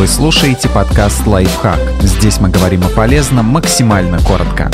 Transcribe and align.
Вы 0.00 0.06
слушаете 0.06 0.70
подкаст 0.70 1.26
«Лайфхак». 1.26 1.78
Здесь 2.00 2.40
мы 2.40 2.48
говорим 2.48 2.82
о 2.84 2.88
полезном 2.88 3.44
максимально 3.44 4.18
коротко. 4.20 4.70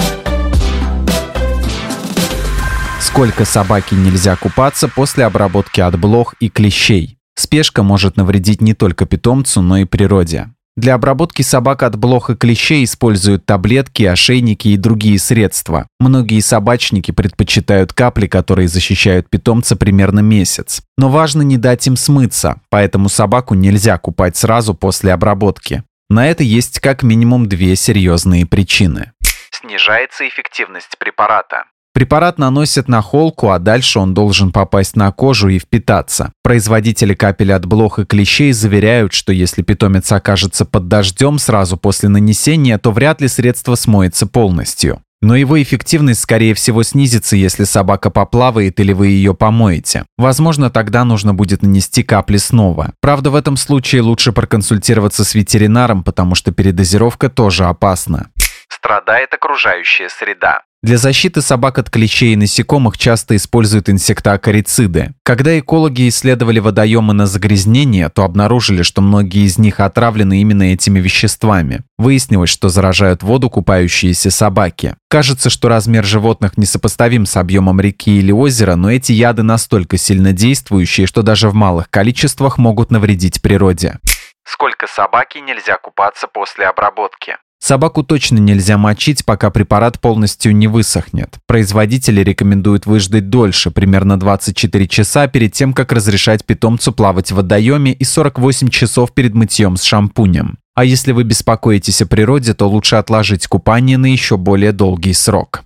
Сколько 3.01 3.45
собаке 3.45 3.97
нельзя 3.97 4.37
купаться 4.37 4.87
после 4.87 5.25
обработки 5.25 5.81
от 5.81 5.99
блох 5.99 6.37
и 6.39 6.49
клещей? 6.49 7.19
Спешка 7.35 7.83
может 7.83 8.17
навредить 8.17 8.61
не 8.61 8.73
только 8.73 9.04
питомцу, 9.04 9.62
но 9.62 9.79
и 9.79 9.85
природе. 9.85 10.54
Для 10.77 10.95
обработки 10.95 11.40
собак 11.40 11.82
от 11.82 11.96
блох 11.96 12.29
и 12.29 12.36
клещей 12.36 12.84
используют 12.84 13.46
таблетки, 13.46 14.02
ошейники 14.02 14.68
и 14.68 14.76
другие 14.76 15.18
средства. 15.18 15.88
Многие 15.98 16.40
собачники 16.40 17.12
предпочитают 17.12 17.95
капли, 17.95 18.26
которые 18.26 18.68
защищают 18.68 19.30
питомца 19.30 19.75
примерно 19.76 20.20
месяц. 20.20 20.82
Но 20.98 21.08
важно 21.08 21.40
не 21.40 21.57
дать 21.57 21.86
им 21.86 21.96
смыться, 21.96 22.61
поэтому 22.68 23.08
собаку 23.08 23.54
нельзя 23.54 23.96
купать 23.96 24.36
сразу 24.36 24.75
после 24.75 25.14
обработки. 25.14 25.82
На 26.11 26.29
это 26.29 26.43
есть 26.43 26.81
как 26.81 27.03
минимум 27.03 27.48
две 27.48 27.75
серьезные 27.75 28.45
причины. 28.45 29.12
Снижается 29.50 30.29
эффективность 30.29 30.98
препарата. 30.98 31.64
Препарат 31.96 32.36
наносят 32.36 32.89
на 32.89 33.00
холку, 33.00 33.48
а 33.48 33.59
дальше 33.59 33.98
он 33.98 34.12
должен 34.12 34.53
попасть 34.53 34.97
на 34.97 35.11
кожу 35.12 35.48
и 35.48 35.59
впитаться. 35.59 36.31
Производители 36.42 37.14
капель 37.14 37.55
от 37.55 37.64
блох 37.64 37.98
и 37.98 38.05
клещей 38.05 38.53
заверяют, 38.53 39.14
что 39.14 39.33
если 39.33 39.62
питомец 39.62 40.12
окажется 40.12 40.67
под 40.67 40.89
дождем 40.89 41.39
сразу 41.39 41.78
после 41.78 42.11
нанесения, 42.11 42.77
то 42.77 42.92
вряд 42.92 43.23
ли 43.23 43.28
средство 43.28 43.77
смоется 43.77 44.27
полностью. 44.27 45.01
Но 45.23 45.37
его 45.37 45.62
эффективность, 45.62 46.20
скорее 46.20 46.53
всего, 46.53 46.83
снизится, 46.83 47.34
если 47.34 47.64
собака 47.64 48.11
поплавает 48.11 48.78
или 48.78 48.92
вы 48.92 49.06
ее 49.06 49.33
помоете. 49.33 50.05
Возможно, 50.19 50.69
тогда 50.69 51.03
нужно 51.03 51.33
будет 51.33 51.62
нанести 51.62 52.03
капли 52.03 52.37
снова. 52.37 52.92
Правда, 53.01 53.31
в 53.31 53.34
этом 53.34 53.56
случае 53.56 54.03
лучше 54.03 54.33
проконсультироваться 54.33 55.25
с 55.25 55.34
ветеринаром, 55.34 56.05
потому 56.05 56.34
что 56.34 56.53
передозировка 56.53 57.31
тоже 57.31 57.65
опасна. 57.65 58.29
Страдает 58.69 59.33
окружающая 59.33 60.11
среда. 60.11 60.66
Для 60.83 60.99
защиты 60.99 61.43
собак 61.43 61.79
от 61.79 61.91
клещей 61.91 62.35
и 62.35 62.37
насекомых 62.37 62.99
часто 62.99 63.35
используют 63.35 63.89
инсектоакарициды. 63.89 65.15
Когда 65.25 65.59
экологи 65.59 66.09
исследовали 66.09 66.59
водоемы 66.59 67.13
на 67.13 67.27
загрязнение, 67.27 68.09
то 68.09 68.23
обнаружили, 68.23 68.83
что 68.83 69.01
многие 69.01 69.47
из 69.47 69.59
них 69.59 69.81
отравлены 69.81 70.41
именно 70.41 70.75
этими 70.75 71.01
веществами. 71.01 71.83
Выяснилось, 71.99 72.51
что 72.51 72.69
заражают 72.69 73.23
воду 73.23 73.51
купающиеся 73.51 74.31
собаки. 74.31 74.95
Кажется, 75.09 75.51
что 75.51 75.69
размер 75.69 76.05
животных 76.05 76.59
несопоставим 76.59 77.27
с 77.27 77.37
объемом 77.37 77.81
реки 77.81 78.19
или 78.19 78.31
озера, 78.31 78.77
но 78.77 78.93
эти 78.93 79.13
яды 79.13 79.43
настолько 79.43 79.97
сильно 79.97 80.33
действующие, 80.33 81.07
что 81.07 81.23
даже 81.23 81.49
в 81.49 81.55
малых 81.55 81.91
количествах 81.91 82.59
могут 82.59 82.91
навредить 82.91 83.41
природе. 83.41 83.99
Сколько 84.45 84.87
собаке 84.87 85.41
нельзя 85.41 85.79
купаться 85.79 86.29
после 86.29 86.67
обработки? 86.67 87.37
Собаку 87.59 88.03
точно 88.03 88.39
нельзя 88.39 88.79
мочить, 88.79 89.25
пока 89.25 89.51
препарат 89.51 90.01
полностью 90.01 90.55
не 90.55 90.69
высохнет. 90.69 91.37
Производители 91.47 92.21
рекомендуют 92.21 92.87
выждать 92.87 93.29
дольше, 93.29 93.71
примерно 93.71 94.19
24 94.19 94.87
часа 94.87 95.27
перед 95.27 95.53
тем, 95.53 95.73
как 95.73 95.93
разрешать 95.93 96.45
питомцу 96.45 96.93
плавать 96.93 97.33
в 97.33 97.37
водоеме 97.37 97.93
и 97.93 98.05
48 98.05 98.69
часов 98.69 99.13
перед 99.13 99.35
мытьем 99.35 99.77
с 99.77 99.83
шампунем. 99.83 100.59
А 100.75 100.85
если 100.85 101.13
вы 101.13 101.25
беспокоитесь 101.25 102.03
о 102.03 102.07
природе, 102.07 102.53
то 102.53 102.69
лучше 102.69 102.97
отложить 102.97 103.47
купание 103.47 103.97
на 103.97 104.07
еще 104.07 104.37
более 104.37 104.73
долгий 104.73 105.15
срок. 105.15 105.65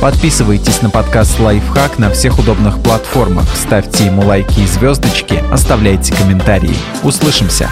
Подписывайтесь 0.00 0.80
на 0.82 0.90
подкаст 0.90 1.40
«Лайфхак» 1.40 1.98
на 1.98 2.10
всех 2.10 2.38
удобных 2.38 2.80
платформах, 2.84 3.46
ставьте 3.56 4.06
ему 4.06 4.22
лайки 4.22 4.60
и 4.60 4.66
звездочки, 4.66 5.42
оставляйте 5.50 6.14
комментарии. 6.14 6.76
Услышимся! 7.02 7.68